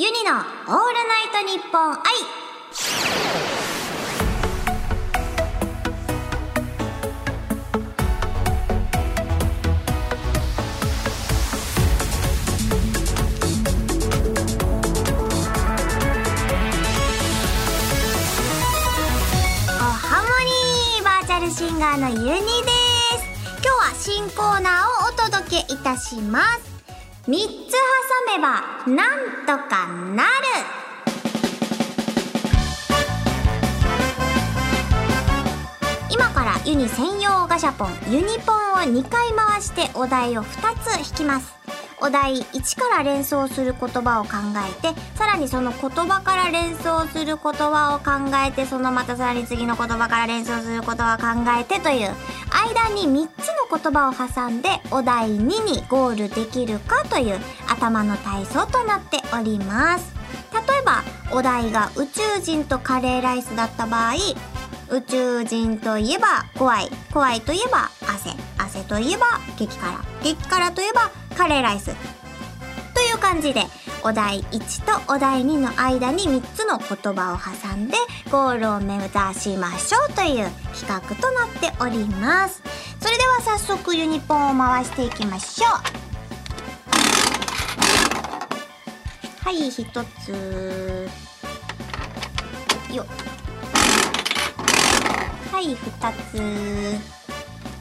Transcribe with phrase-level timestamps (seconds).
[0.00, 1.98] ユニのオールナイトニッポン愛
[19.68, 22.50] おハモニーバーチャルシンガーのユニです。
[23.62, 26.69] 今日は新コーナーをお届けいたします。
[27.28, 30.30] 3つ挟めばなんとかなる。
[36.10, 41.59] 今からユニ専用ガシャポンユニポンを2回回してお題を2つ引きます。
[42.00, 52.10] お題1から連想する言葉を考えてさらにその言葉から連想する言葉を考えてそのまたさらに次の言葉から連想する言葉を考えてという
[52.50, 60.20] 間に3つの言葉を挟んでお題2にゴールできるかという頭の体操となっております。
[60.52, 64.14] 例えばお題が宇宙人とカレーライスだった場合
[64.90, 71.94] 宇宙人といえば怖い怖いといえば汗汗といえば激辛激辛といえばカレーライス。
[72.94, 73.64] という感じで
[74.02, 77.96] お題1とお題2の間に3つの言葉を挟んで
[78.30, 82.62] ゴールを目指しましょうという企画となっております。
[83.00, 85.70] それでは早速ユニポンを回していきましょう。
[89.44, 89.84] はい一
[90.24, 91.08] つ。
[92.94, 93.06] よ
[95.52, 97.19] はい二つ。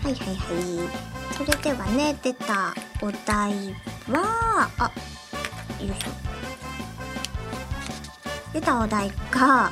[0.09, 0.37] はいはいはい。
[1.35, 3.75] それではね出たお題
[4.09, 4.91] はあ
[5.79, 6.09] よいしょ。
[8.53, 9.69] 出たお題が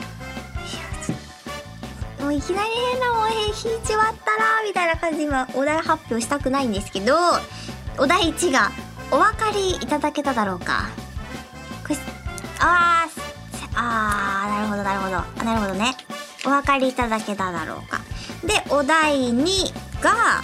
[2.20, 7.16] もういきなり変なもん引いちまったらみたいな感じで今お題発表したくないんですけど
[7.98, 8.72] お題1が
[9.10, 10.90] お分かりいただけただろうか。
[11.82, 11.96] これ
[12.60, 13.22] あー
[13.76, 15.44] あーなるほどなるほど。
[15.44, 15.98] なるほどね。
[16.46, 18.02] お分かりいただけただろうか。
[18.46, 20.42] でお題2が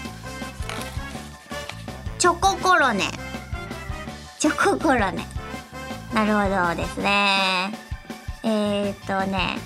[2.19, 3.03] チョココロネ。
[4.39, 5.25] チョココロネ。
[6.13, 7.73] なるほどですね。
[8.43, 9.57] えー、っとね。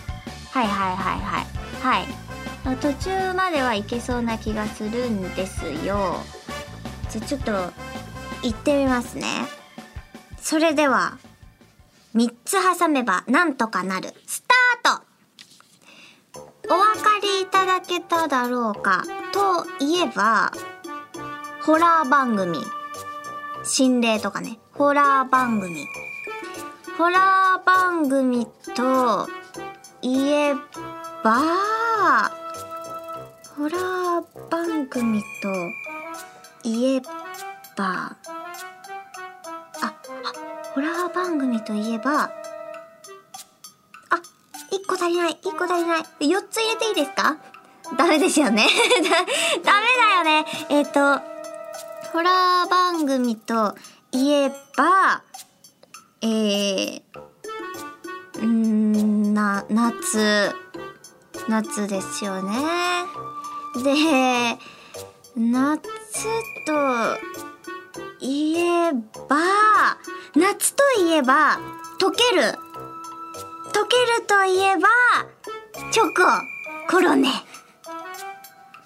[0.52, 1.46] はいはいはいはい。
[1.81, 2.78] はい。
[2.78, 6.16] 途中まではいけそうな気がするんですよ。
[7.09, 7.52] じゃちょっと
[8.44, 9.25] 行ってみますね。
[10.40, 11.18] それでは
[12.16, 14.14] 3つ挟めばなんとかなる。
[16.70, 20.52] お分かりいただけただろうかといえば
[21.64, 22.60] ホラー番組。
[23.64, 24.60] 心霊とかね。
[24.74, 25.86] ホラー番組。
[26.98, 29.28] ホラー番組と
[30.02, 30.54] いえ
[31.24, 32.32] ば
[33.56, 35.50] ホラー番組と
[36.64, 37.02] いえ
[37.76, 38.16] ば
[39.82, 39.94] あ
[40.74, 42.32] ホラー番組といえば
[44.88, 46.03] 個足りない一個足りない。
[46.30, 47.38] 四つ入れていいですか？
[47.98, 48.68] ダメですよね。
[49.64, 50.46] ダメだよね。
[50.70, 51.00] えっ、と
[52.12, 53.75] ホラー番組と
[54.12, 55.22] いえば
[56.22, 57.02] えー、
[58.36, 60.56] うーんな夏
[61.48, 62.54] 夏ですよね。
[63.84, 64.58] で
[65.36, 65.81] 夏
[66.66, 67.18] と
[68.19, 68.92] いえ
[69.30, 69.38] ば
[70.36, 71.59] 夏といえば
[72.00, 72.67] 溶ける。
[73.78, 74.88] 溶けるといえば
[75.92, 76.24] チョコ
[76.90, 77.30] コロネ。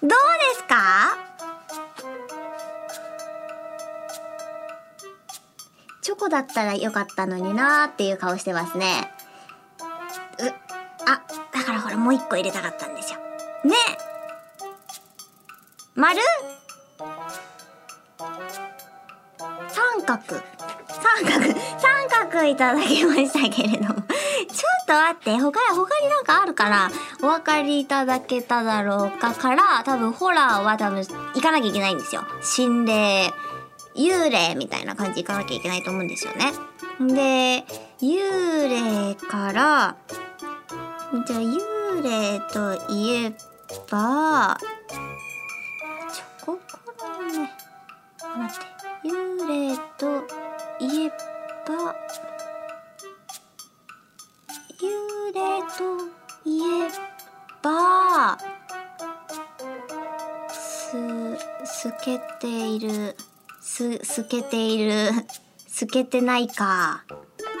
[0.02, 0.14] どうで
[0.58, 1.16] すか？
[6.02, 9.10] チョコだったらよかったのになーっていう顔してますね。
[9.80, 10.44] う
[11.08, 11.22] あ
[11.54, 13.18] だからほらもう一個入れたかったんですよ。
[13.64, 13.74] ね。
[15.94, 16.20] 丸？
[19.70, 20.22] 三角。
[20.28, 21.58] 三角。
[21.78, 24.01] 三角いただきましたけれども。
[24.92, 26.90] と待って他他になんかあるから
[27.22, 30.98] お分かりいただけただろうかから多分ホラーは多分
[31.34, 32.22] 行かなきゃいけないんですよ。
[32.42, 33.32] 心霊
[33.94, 36.52] 幽霊みたいな感じで行かなきゃいけないと思うんですよね。
[37.00, 37.64] で
[38.02, 39.96] 幽霊から
[41.26, 43.30] じゃあ幽霊といえ
[43.90, 44.58] ば
[46.12, 46.60] チョココ
[47.18, 47.50] ロネ
[48.36, 48.72] 待って。
[49.04, 50.22] 幽霊と
[50.78, 51.10] いえ
[51.66, 51.94] ば
[55.78, 55.84] と
[56.44, 56.90] いえ
[57.62, 58.38] ば
[60.50, 60.92] す
[61.64, 63.16] 透けている
[63.60, 65.10] す透けている
[65.68, 67.04] 透けてないか。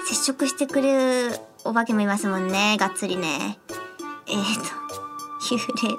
[0.08, 3.58] 接触してくれるお化けもいますもんねがっつりね。
[4.26, 4.82] えーと
[5.42, 5.98] 幽霊と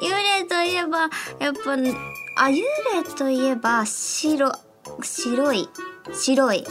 [0.00, 0.10] 幽
[0.40, 1.08] 霊といえば
[1.38, 4.52] やっぱあ幽霊といえば白
[5.02, 5.68] 白い
[6.12, 6.66] 白い。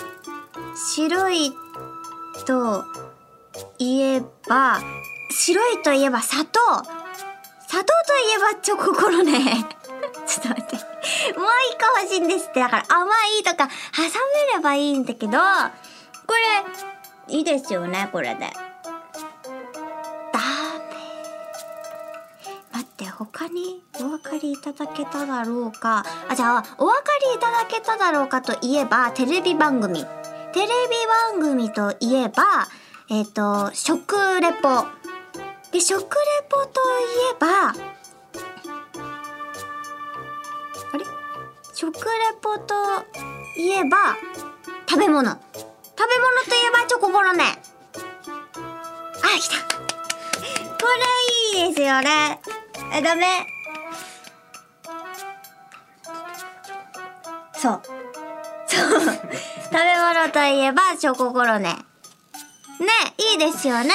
[0.75, 1.51] 白い
[2.45, 2.85] と
[3.79, 4.79] いえば、
[5.31, 6.59] 白いといえば砂糖。
[7.67, 9.33] 砂糖といえばチョココロネ。
[10.25, 10.75] ちょっと待って。
[11.37, 12.59] もう一個欲しいんですって。
[12.59, 16.33] だから甘いとか挟めればいいんだけど、こ
[17.27, 18.51] れ、いいですよね、これで。
[20.33, 20.49] ダメ。
[22.73, 26.05] 待って、他にお分かりいただけただろうか。
[26.29, 30.05] あ、じゃあ、お分かりいただけただろうかといえば、テレビ番組。
[30.53, 30.71] テレビ
[31.33, 32.67] 番組といえば、
[33.09, 34.85] えっ、と、食レポ。
[35.71, 36.07] で、食レ
[36.49, 37.73] ポといえば、あ
[40.97, 41.05] れ？
[41.73, 42.01] 食レ
[42.41, 42.75] ポと
[43.55, 44.17] いえば、
[44.89, 45.29] 食べ物。
[45.31, 47.45] 食べ物といえばチョココロネ。
[47.45, 47.55] あ、
[49.39, 49.55] 来た。
[49.77, 49.81] こ
[51.55, 52.41] れいいですよね。
[52.93, 53.47] え、ダメ。
[57.55, 57.81] そう。
[58.67, 59.01] そう。
[59.01, 61.86] 食べ物といえばチョココロネ。
[62.79, 62.87] ね、
[63.33, 63.91] いいですよね。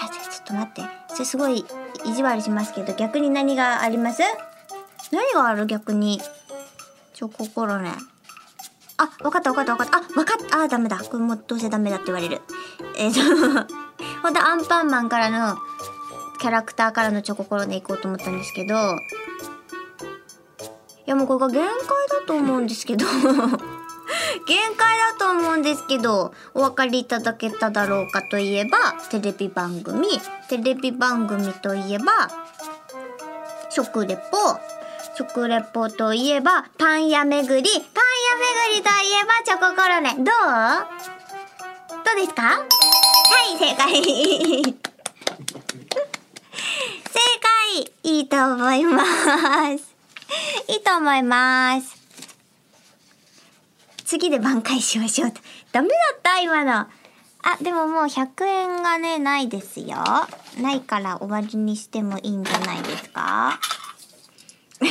[0.00, 0.82] あ、ちょっと待って。
[1.08, 1.64] それすごい
[2.04, 4.22] 意地悪しますけど、逆に何があります？
[5.10, 5.66] 何がある？
[5.66, 6.20] 逆に。
[7.14, 7.90] チョココロネ。
[8.98, 9.98] あ、わかったわかったわかった。
[9.98, 10.62] あ、わかった。
[10.62, 10.98] あ、ダメだ。
[10.98, 12.40] これもうどうせダメだって言われる。
[12.96, 13.20] えっ、と、
[14.22, 15.56] ほんとアンパンマンからの、
[16.42, 18.78] キャラクターからのチョココロネ行こうと思ったんですけど、い
[21.06, 21.72] やもうこれが限界
[22.20, 23.06] だと思うんですけど、
[24.46, 28.78] 限界だと思うんですけど、お分かりいただけただろうかといえば、
[29.10, 30.06] テレビ番組。
[30.48, 32.12] テレビ番組といえば、
[33.70, 34.22] 食レポ。
[35.16, 37.70] 食レポといえば、パン屋巡り。
[37.70, 37.82] パン屋
[38.72, 40.14] 巡りといえば、チョココロネ。
[40.14, 40.24] どう？
[42.04, 42.42] どうですか？
[42.42, 42.66] は
[43.54, 44.02] い、正解。
[47.12, 49.94] 正解いいと思います。
[50.68, 52.01] いいと思います。
[54.12, 55.40] 次で挽回しましょうと。
[55.72, 56.72] ダメだった今の。
[56.80, 56.86] あ、
[57.62, 59.96] でももう100円がね、ないですよ。
[60.60, 63.58] ないから終わりにしてもいいんじゃないですか？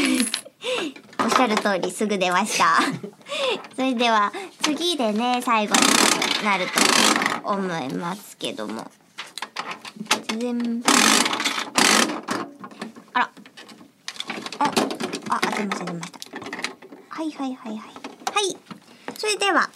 [1.20, 2.80] おっしゃる通りすぐ出ました。
[3.78, 4.34] それでは
[4.64, 6.66] 次でね、最後になる
[7.44, 8.90] と思いますけども。
[10.40, 10.82] 全
[13.14, 13.30] あら。
[14.58, 14.64] あ、
[15.30, 16.20] あ、あ、出ました出ました。
[17.10, 17.94] はいはいはいはい。
[18.34, 18.81] はい。
[19.22, 19.70] それでは、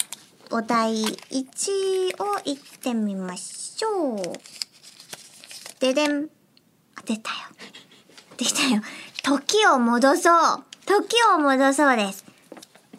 [0.50, 4.20] お題1を言ってみましょう。
[5.78, 6.28] ででん。
[6.96, 7.36] あ、出たよ。
[8.38, 8.82] できたよ。
[9.22, 10.64] 時を戻そう。
[10.84, 12.24] 時を戻そうです。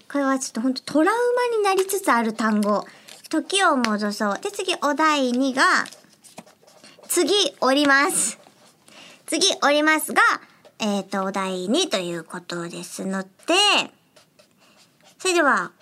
[0.09, 1.15] これはちょっとほんとトラウ
[1.51, 2.85] マになりつつある単語。
[3.27, 4.39] 時を戻そう。
[4.39, 5.63] で、次、お題2が、
[7.09, 8.39] 次、折ります。
[9.25, 10.21] 次、折りますが、
[10.79, 13.27] えっ、と、お題2ということですので、
[15.19, 15.73] それでは、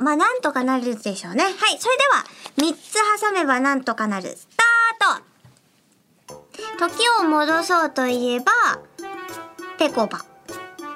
[0.00, 1.44] まあ、なんとかなるでしょうね。
[1.44, 2.24] はい、それでは、
[2.56, 4.28] 3つ挟めばなんとかなる。
[4.28, 8.52] スタート時を戻そうといえば、
[9.78, 10.24] ぺこぱ。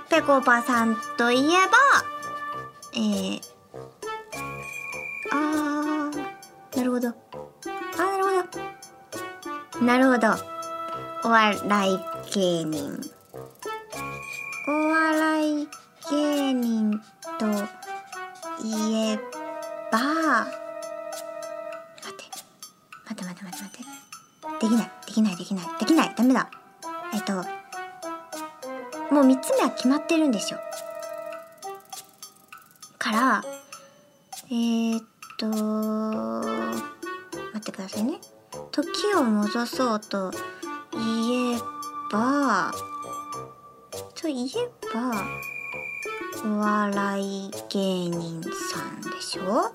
[0.09, 1.77] ぺこぱさんといえば、
[2.95, 3.41] えー、
[5.33, 7.09] あー、なるほど。
[7.09, 8.31] あー、なるほ
[9.81, 9.85] ど。
[9.85, 10.29] なるほど。
[11.25, 11.99] お笑い
[12.33, 13.01] 芸人。
[14.69, 15.69] お笑い
[16.11, 17.01] 芸人
[17.39, 17.86] と
[18.73, 19.19] え
[19.91, 20.51] ば、待
[22.11, 22.25] って、
[23.05, 23.77] 待って待って待って待って。
[24.61, 26.51] できない、できない、できない、できない、ダメだ。
[27.13, 27.35] えっと、
[29.15, 30.59] もう三つ目は決まってるんですよ。
[32.99, 33.43] から、
[34.49, 35.05] えー、っ
[35.39, 35.59] と、待
[37.59, 38.21] ってくださいね。
[38.73, 40.33] 時を戻そうと
[40.93, 41.61] 言え
[42.11, 42.73] ば、
[44.15, 44.51] と言え
[44.93, 45.25] ば、
[46.47, 49.73] お笑い芸人さんでしょ？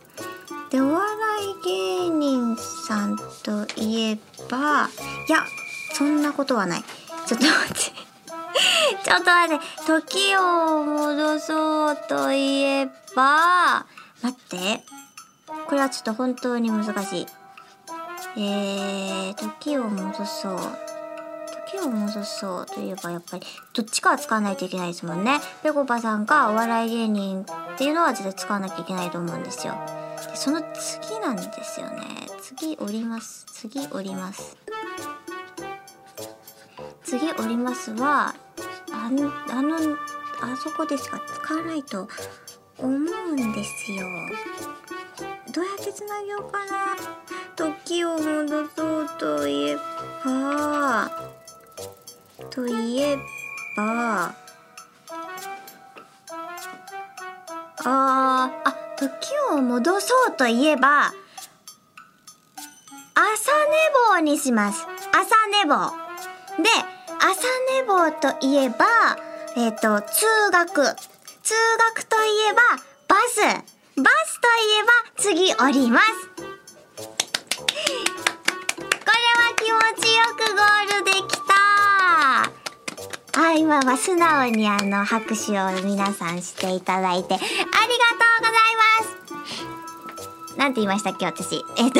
[0.69, 1.05] で、お笑
[1.43, 4.17] い芸人さんといえ
[4.49, 4.87] ば、
[5.27, 5.43] いや、
[5.93, 6.83] そんなことはない。
[7.27, 7.75] ちょっと待って。
[9.03, 9.65] ちょっと待って。
[9.85, 12.85] 時を戻そうといえ
[13.15, 13.85] ば、
[14.21, 14.83] 待って。
[15.67, 17.27] これはちょっと本当に難しい。
[18.37, 20.59] えー、時を戻そう。
[21.71, 25.39] 時を戻そうといえばやっぱりどっちかは使わないといけないですもんね。
[25.63, 29.75] ぺこぱさんかお笑い芸人っていうのは絶対使わなきゃいけないと思うんですよ。
[30.29, 32.27] でその次なんですよね。
[32.41, 33.45] 次折ります。
[33.53, 34.57] 次折ります。
[37.03, 38.35] 次折りますは、
[38.91, 39.77] あの、あの、
[40.41, 42.07] あそこでしか使わないと
[42.77, 44.05] 思うんですよ。
[45.53, 47.30] どうやってつなげようかな。
[52.51, 53.17] といえ
[53.77, 59.09] ば、あー、あ、時
[59.51, 61.13] を戻そうといえば、
[63.15, 63.51] 朝
[64.13, 64.85] 寝坊にします。
[65.13, 65.91] 朝寝坊。
[66.61, 66.69] で、
[67.19, 68.85] 朝寝坊といえば、
[69.55, 70.83] えっ、と、通学。
[71.43, 71.53] 通
[71.95, 72.61] 学といえば、
[73.07, 73.39] バス。
[73.39, 76.50] バスといえば、次降ります。
[83.61, 87.67] 今は素直にあの、拍手を皆さんしていただいて、ありがとう
[88.39, 88.75] ござい
[90.49, 90.57] ます。
[90.57, 91.63] なんて言いましたっけ、私。
[91.77, 91.99] えっ、と、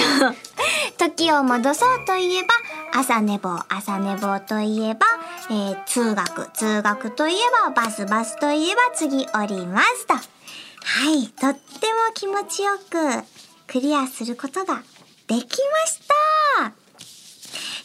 [0.97, 2.47] 時を戻そうといえば、
[2.99, 5.05] 朝寝坊、朝寝坊といえば、
[5.51, 10.15] えー通学、通学といえば、バス、バスといえば、次降りますと。
[10.15, 10.21] は
[11.11, 11.59] い、とって
[11.93, 13.23] も気持ちよく
[13.67, 14.81] クリアすることが
[15.27, 15.99] できまし
[16.57, 16.71] た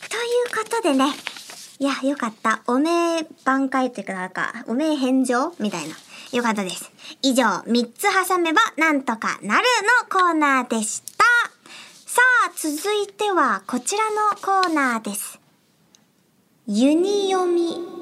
[0.09, 1.13] ということでね、
[1.79, 2.63] いや、よかった。
[2.67, 5.95] おめえ挽回っていうかなんか、おめえ返上みたいな。
[6.33, 6.91] よかったです。
[7.21, 9.65] 以上、3つ挟めばなんとかなる
[10.03, 11.25] のコーナーでした。
[12.07, 15.39] さあ、続いてはこちらのコーナーです。
[16.67, 17.97] ユニ読み。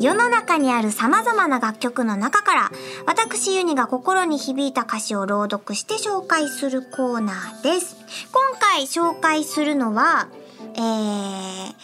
[0.00, 2.70] 世の中にある様々な楽曲の中から、
[3.06, 7.96] 私ユニが心に響いた歌詞を朗読して紹介するコーナーです。
[8.32, 10.28] 今回紹介するのは、
[10.74, 11.74] えー、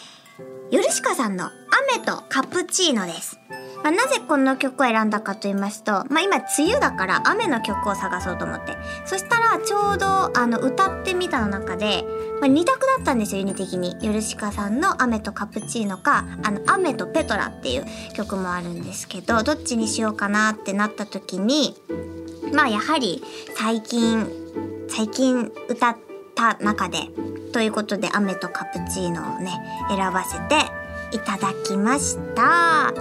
[0.71, 1.51] ヨルシカさんの
[1.95, 3.39] 雨とカプチーノです。
[3.83, 8.77] まあ、なぜこの曲を選んだかと言いますと、まあ、今梅雨だから雨の曲を探そうと思って。
[9.05, 10.07] そしたらちょうど
[10.37, 12.05] あの歌ってみたの中で、
[12.41, 13.97] まあ、2択だったんですよ、ユニ的に。
[14.01, 21.75] ヨルシカさんの雨とカプチーノか、あの雨とペトラっていう曲もあるんですけど、どっちにしようかなってなった時に、
[22.53, 23.23] まあやはり
[23.57, 24.29] 最近、
[24.89, 25.97] 最近歌っ
[26.35, 27.11] た中で、
[27.53, 29.53] ということで雨とカプチーノをね、
[29.89, 32.93] 選ばせていただきました。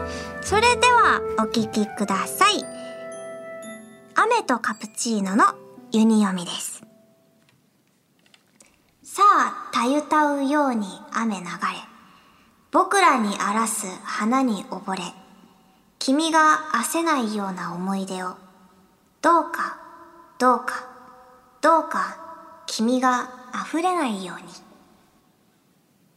[0.41, 2.63] それではお聴きください。
[4.15, 5.45] 雨とカプチーノの
[5.91, 6.83] ユニ読みです。
[9.03, 11.47] さあ、たゆたうように雨流れ。
[12.71, 15.03] 僕らに荒らす花に溺れ。
[15.99, 18.35] 君が焦ないような思い出を。
[19.21, 19.79] どうか、
[20.37, 20.87] どうか、
[21.61, 22.17] どうか、
[22.67, 23.29] 君が
[23.65, 24.47] 溢れないように。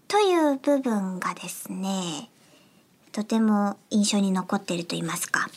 [0.08, 2.30] という部分がですね、
[3.12, 5.48] とても印象に残っていると言いますか、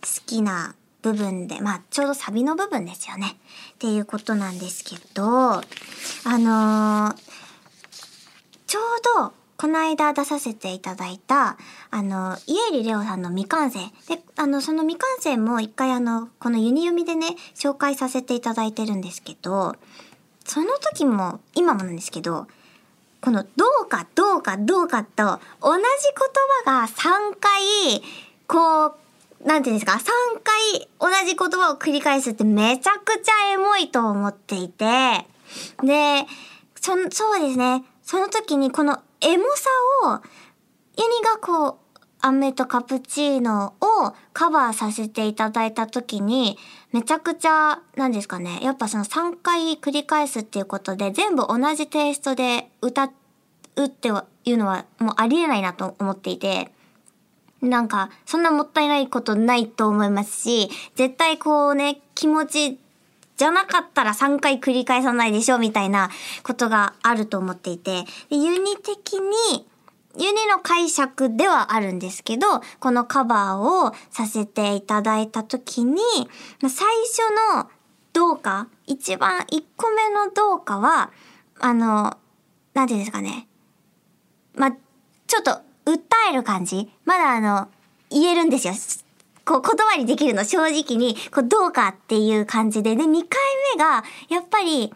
[0.00, 3.36] 好きな部分で、まあちょうどサビの部分ですよね。
[3.74, 5.62] っていうことなんですけど、あ
[6.38, 7.16] のー
[8.66, 8.82] ちょう
[9.28, 11.56] どこの間出させていただいた、
[11.90, 13.78] あの、家入レオさんの未完成。
[14.06, 19.76] で、あの、その未完成も一回あの、このユニ読みでね、紹介させていただいてるんですけど、
[20.44, 22.48] その時も、今もなんですけど、
[23.20, 25.82] このどうかどうかどうかと同じ
[26.64, 28.02] 言葉が3回、
[28.46, 28.96] こ
[29.42, 30.02] う、なんていうんですか、3
[30.42, 35.26] 回同じ言葉を繰り返すってめちゃくちゃエモいと思っていて、
[35.82, 36.26] で、
[36.80, 39.70] そ、そうですね、その時にこのエモさ
[40.04, 40.20] を、
[40.96, 41.76] ユニがこう、
[42.20, 46.58] 飴とカプチーノをカバーさせていただいた時に、
[46.96, 53.10] めちゃくちゃ、なんですかね、やっぱその3回繰り返すっていうことで、全部同じテイストで歌
[53.76, 56.72] うっていうのはもうありえないなと思っていて、
[57.60, 62.78] なんか、そんなもったいないことないと思いますし、絶対こうね、気持ち
[63.36, 66.08] じゃなかったら3回繰り返さないでしょみたいな
[66.44, 69.66] ことがあると思っていて、でユニ的に、
[70.18, 72.46] ユニの解釈ではあるんですけど、
[72.80, 76.00] このカバーをさせていただいたときに、
[76.60, 77.70] 最初の
[78.12, 81.10] どうか、一番1個目のどうかは、
[81.60, 82.16] あの、
[82.74, 83.46] なんていうんですかね。
[84.54, 85.50] ま、ちょっと
[85.84, 87.68] 訴える感じまだあの、
[88.10, 88.74] 言えるんですよ。
[89.44, 92.96] こう言葉にできるの正直に、こうどうかっていう感じで。
[92.96, 93.38] で、2回
[93.76, 94.92] 目が、やっぱり、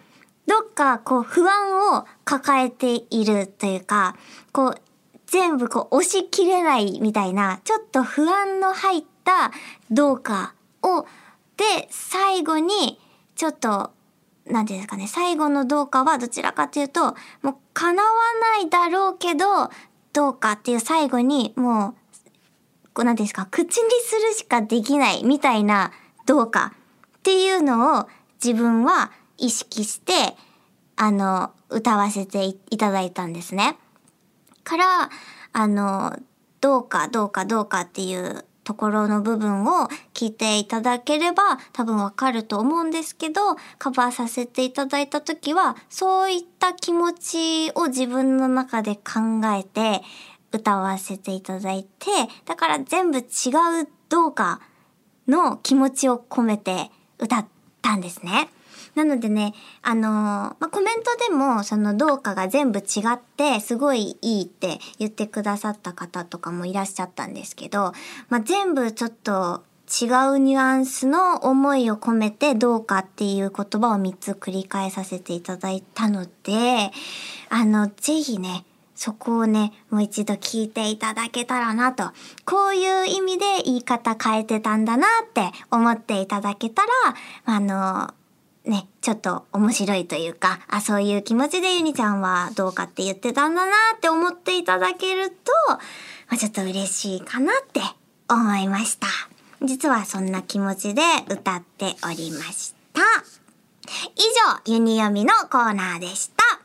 [0.46, 4.16] どっかこう不安を抱えているというか、
[4.52, 4.82] こう、
[5.30, 9.52] 全部こう押し切れないみたいな、ちょっと不安の入った
[9.88, 11.06] どうかを、
[11.56, 12.98] で、最後に、
[13.36, 13.92] ちょっと、
[14.46, 18.08] なんていうんですかね、最後のどうかはどちらかというと、もう叶わ
[18.40, 19.70] ないだろうけど、
[20.12, 21.94] どうかっていう最後に、も
[22.26, 22.30] う、
[22.92, 25.92] こうなんですか、口にするしかできないみたいな
[26.26, 26.72] どうか
[27.18, 28.08] っていうのを
[28.44, 30.36] 自分は意識して、
[30.96, 33.78] あの、歌わせていただいたんですね。
[34.70, 35.10] から、
[35.52, 36.16] あの、
[36.60, 50.02] どうかどうかどうかっていうところの部分を聞いていただければ多分わかると思うんですけど、カバーさせていただいた時は、そういった気持ちを自分の中で考えて
[50.52, 52.06] 歌わせていただいて、
[52.44, 54.60] だから全部違うどうか
[55.26, 57.46] の気持ちを込めて歌っ
[57.82, 58.50] たんですね。
[58.94, 67.92] なのでね、あのー、まあ、コメントでも、その、どうかが全部違って、すごいいいって言ってくださった方とかもいらっしゃったんですけど、
[68.28, 76.90] まあ、全部ちょっと違うニュアンスの思いを込めて、どうかっていう言葉を3つ繰り返させていただいたので、
[77.48, 82.10] あの、ぜひね、そこをね、もう一度聞いていただけたらなと。
[82.44, 86.88] こういう意味で言い方変えてたんだなって思っていただけたら、
[87.46, 88.12] あの、
[88.64, 95.34] ね、ちょっと面白いというか、あ、そういう気持ちでゆにちゃんはどうかって言ってたんだなって思っていただけると、
[95.68, 95.78] ま
[96.34, 97.80] あ、ちょっと嬉しいかなって
[98.28, 99.06] 思いました。
[99.62, 103.02] 実はそんな気持ちで歌っておりました。
[104.14, 104.22] 以
[104.66, 106.60] 上、ユニ読みのコーナーでした。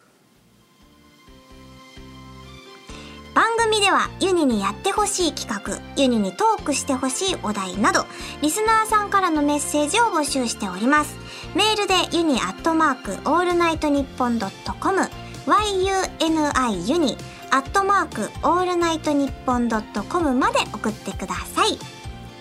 [3.34, 8.06] 番組ではユニにやってほしい企画、ユニにトークしてほしいお題など、
[8.42, 11.25] リスナーさんからのメッセージを募集しております。
[11.56, 15.10] メールでユニアットマークオールナイトニッポンドットコム
[15.46, 17.18] yuni ユニ
[17.50, 21.80] アットマークオールナイトニッポンドットコムまで送ってください。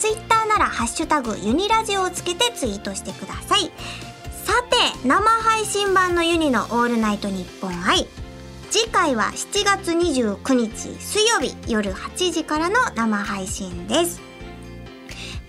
[0.00, 3.70] ツイッターならハッシュタグユニラジオをつけてツイートしてください。
[4.44, 8.08] さて、生配信版のユニのオールナイトニッポン i。
[8.72, 14.20] 次回は7月29日水曜日夜8時からの生配信です。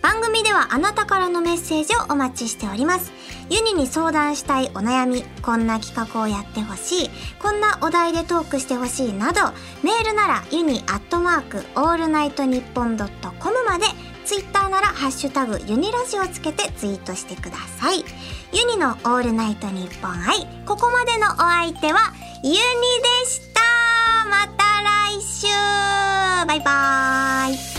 [0.04, 3.12] 番組ではあなたからのメッセージをお待ちしております。
[3.50, 7.10] ユニに相談したいお悩み、こんな企画をやってほしい、
[7.40, 9.42] こんなお題でトークしてほしいなど、
[9.84, 13.86] メールならユニアットマークオールナイトニッポンドットコムまで、
[14.26, 18.04] ツイッターならハッシュタグユニラジをつけてツイートしてください。
[18.52, 22.00] ユニのオールナイトニッポン愛、ここまでのお相手は
[22.44, 22.60] ユニで
[23.30, 23.62] した。
[24.28, 25.48] また来週。
[26.48, 27.75] バイバーイ。